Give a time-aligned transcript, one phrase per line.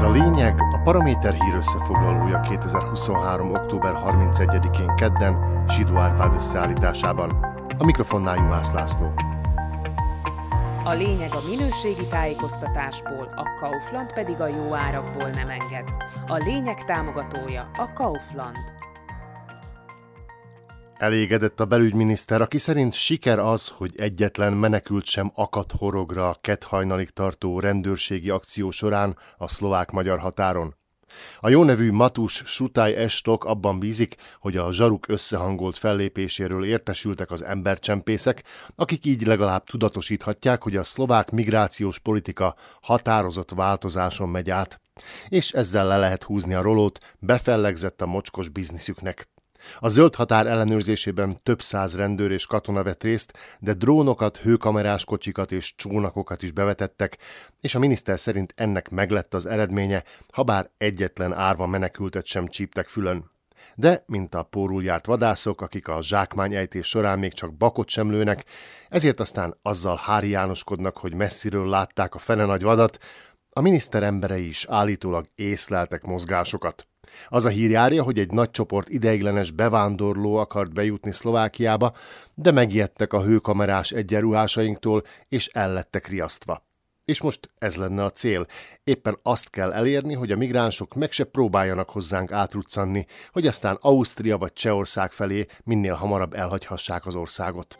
[0.00, 3.50] Ez a lényeg a Paraméter hír összefoglalója 2023.
[3.50, 7.30] október 31-én kedden Sidó Árpád összeállításában.
[7.78, 9.12] A mikrofonnál Juhász László.
[10.84, 15.94] A lényeg a minőségi tájékoztatásból, a Kaufland pedig a jó árakból nem enged.
[16.26, 18.79] A lényeg támogatója a Kaufland.
[21.00, 27.10] Elégedett a belügyminiszter, aki szerint siker az, hogy egyetlen menekült sem akadt horogra a kethajnalig
[27.10, 30.76] tartó rendőrségi akció során a szlovák-magyar határon.
[31.40, 37.44] A jó nevű Matus Sutály Estok abban bízik, hogy a zsaruk összehangolt fellépéséről értesültek az
[37.44, 44.80] embercsempészek, akik így legalább tudatosíthatják, hogy a szlovák migrációs politika határozott változáson megy át,
[45.28, 49.28] és ezzel le lehet húzni a rolót, befellegzett a mocskos bizniszüknek.
[49.78, 55.52] A zöld határ ellenőrzésében több száz rendőr és katona vett részt, de drónokat, hőkamerás kocsikat
[55.52, 57.18] és csónakokat is bevetettek,
[57.60, 62.88] és a miniszter szerint ennek meglett az eredménye, ha bár egyetlen árva menekültet sem csíptek
[62.88, 63.30] fülön.
[63.74, 68.44] De, mint a pórul járt vadászok, akik a zsákmányejtés során még csak bakot sem lőnek,
[68.88, 72.98] ezért aztán azzal hári Jánoskodnak, hogy messziről látták a fene nagy vadat,
[73.50, 76.89] a miniszter emberei is állítólag észleltek mozgásokat.
[77.28, 81.92] Az a hír járja, hogy egy nagy csoport ideiglenes bevándorló akart bejutni Szlovákiába,
[82.34, 86.68] de megijedtek a hőkamerás egyenruhásainktól, és ellettek riasztva.
[87.04, 88.46] És most ez lenne a cél.
[88.84, 94.38] Éppen azt kell elérni, hogy a migránsok meg se próbáljanak hozzánk átruccanni, hogy aztán Ausztria
[94.38, 97.78] vagy Csehország felé minél hamarabb elhagyhassák az országot.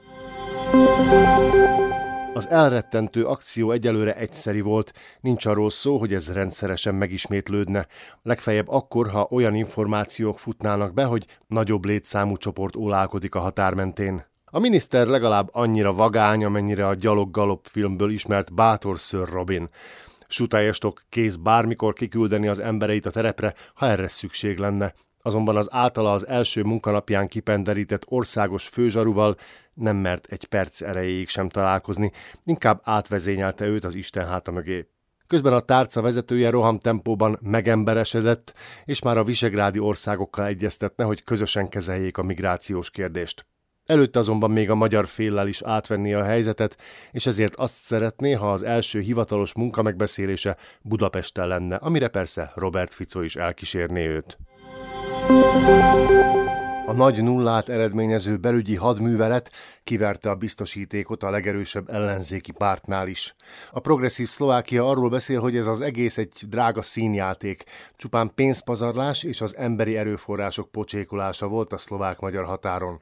[2.34, 7.86] Az elrettentő akció egyelőre egyszeri volt, nincs arról szó, hogy ez rendszeresen megismétlődne.
[8.22, 14.24] Legfeljebb akkor, ha olyan információk futnának be, hogy nagyobb létszámú csoport ólálkodik a határ mentén.
[14.44, 19.68] A miniszter legalább annyira vagány, amennyire a gyalog-galop filmből ismert bátor Sir Robin.
[20.28, 24.94] Sutályestok kész bármikor kiküldeni az embereit a terepre, ha erre szükség lenne.
[25.22, 29.36] Azonban az általa az első munkanapján kipenderített országos főzsaruval
[29.80, 32.10] nem mert egy perc erejéig sem találkozni,
[32.44, 34.86] inkább átvezényelte őt az Isten háta mögé.
[35.26, 38.54] Közben a tárca vezetője rohamtempóban megemberesedett,
[38.84, 43.46] és már a visegrádi országokkal egyeztetne, hogy közösen kezeljék a migrációs kérdést.
[43.86, 46.76] Előtte azonban még a magyar féllel is átvenni a helyzetet,
[47.10, 52.92] és ezért azt szeretné, ha az első hivatalos munka megbeszélése Budapesten lenne, amire persze Robert
[52.92, 54.38] Fico is elkísérné őt.
[56.90, 59.50] A nagy nullát eredményező belügyi hadművelet
[59.84, 63.34] kiverte a biztosítékot a legerősebb ellenzéki pártnál is.
[63.70, 67.64] A progresszív Szlovákia arról beszél, hogy ez az egész egy drága színjáték,
[67.96, 73.00] csupán pénzpazarlás és az emberi erőforrások pocsékolása volt a szlovák-magyar határon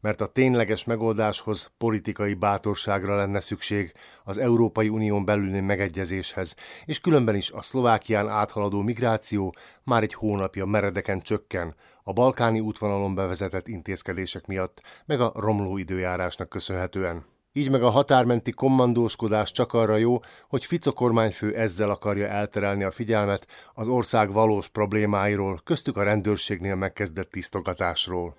[0.00, 3.92] mert a tényleges megoldáshoz politikai bátorságra lenne szükség
[4.24, 6.54] az Európai Unión belüli megegyezéshez,
[6.84, 9.54] és különben is a Szlovákián áthaladó migráció
[9.84, 16.48] már egy hónapja meredeken csökken, a balkáni útvonalon bevezetett intézkedések miatt, meg a romló időjárásnak
[16.48, 17.24] köszönhetően.
[17.52, 22.90] Így meg a határmenti kommandóskodás csak arra jó, hogy Fico kormányfő ezzel akarja elterelni a
[22.90, 28.36] figyelmet az ország valós problémáiról, köztük a rendőrségnél megkezdett tisztogatásról.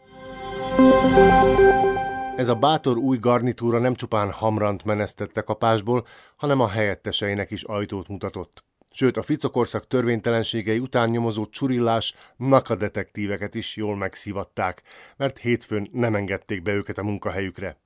[2.36, 6.06] Ez a bátor új garnitúra nem csupán Hamrant menesztette kapásból,
[6.36, 8.64] hanem a helyetteseinek is ajtót mutatott.
[8.94, 14.82] Sőt, a Ficokorszak törvénytelenségei után nyomozó csurillás nakadetektíveket is jól megszivatták,
[15.18, 17.78] mert hétfőn nem engedték be őket a munkahelyükre.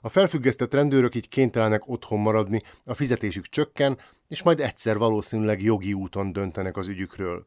[0.00, 3.98] A felfüggesztett rendőrök így kénytelenek otthon maradni, a fizetésük csökken,
[4.28, 7.46] és majd egyszer valószínűleg jogi úton döntenek az ügyükről.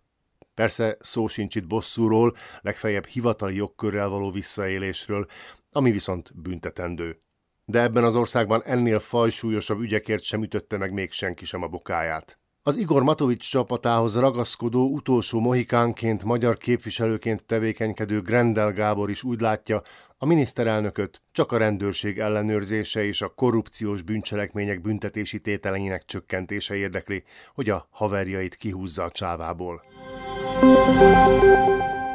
[0.54, 5.26] Persze szó sincs itt bosszúról, legfeljebb hivatali jogkörrel való visszaélésről,
[5.72, 7.22] ami viszont büntetendő.
[7.66, 12.38] De ebben az országban ennél fajsúlyosabb ügyekért sem ütötte meg még senki sem a bokáját.
[12.66, 19.82] Az Igor Matovics csapatához ragaszkodó utolsó mohikánként magyar képviselőként tevékenykedő Grendel Gábor is úgy látja,
[20.18, 27.24] a miniszterelnököt csak a rendőrség ellenőrzése és a korrupciós bűncselekmények büntetési tételeinek csökkentése érdekli,
[27.54, 29.84] hogy a haverjait kihúzza a csávából.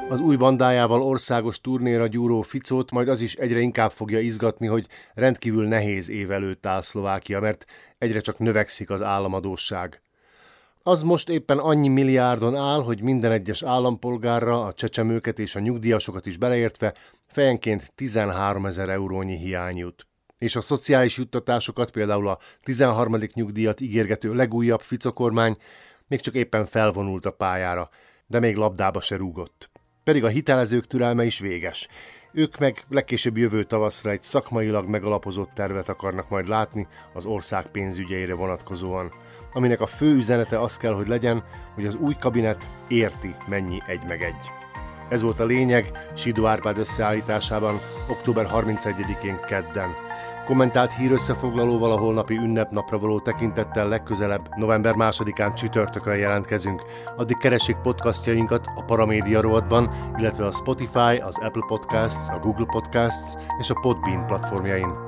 [0.08, 4.86] Az új bandájával országos turnéra gyúró Ficót majd az is egyre inkább fogja izgatni, hogy
[5.14, 7.64] rendkívül nehéz év előtt áll Szlovákia, mert
[7.98, 10.02] egyre csak növekszik az államadóság.
[10.82, 16.26] Az most éppen annyi milliárdon áll, hogy minden egyes állampolgárra, a csecsemőket és a nyugdíjasokat
[16.26, 16.94] is beleértve
[17.26, 20.06] fejenként 13 ezer eurónyi hiány jut.
[20.38, 23.18] És a szociális juttatásokat, például a 13.
[23.34, 25.56] nyugdíjat ígérgető legújabb Fico kormány
[26.06, 27.90] még csak éppen felvonult a pályára,
[28.30, 29.70] de még labdába se rúgott.
[30.04, 31.88] pedig a hitelezők türelme is véges.
[32.32, 38.34] Ők meg legkésőbb jövő tavaszra egy szakmailag megalapozott tervet akarnak majd látni az ország pénzügyeire
[38.34, 39.12] vonatkozóan,
[39.52, 41.44] aminek a fő üzenete az kell, hogy legyen,
[41.74, 44.50] hogy az új kabinet érti, mennyi egy meg egy.
[45.08, 50.07] Ez volt a lényeg Sidó Árpád összeállításában október 31-én kedden.
[50.48, 56.82] Kommentált hírösszefoglalóval a holnapi ünnepnapra való tekintettel legközelebb november 2-án csütörtökön jelentkezünk.
[57.16, 63.34] Addig keressék podcastjainkat a Paramédia rovatban, illetve a Spotify, az Apple Podcasts, a Google Podcasts
[63.58, 65.07] és a Podbean platformjain.